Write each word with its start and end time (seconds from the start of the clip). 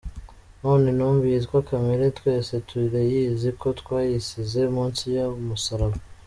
None 0.61 0.83
intumbi 0.91 1.25
yitwa 1.33 1.59
kamere 1.69 2.05
twese 2.17 2.53
turayizi 2.69 3.49
ko 3.61 3.67
twayisize 3.79 4.59
munsi 4.75 5.03
y’umusaraba. 5.15 5.97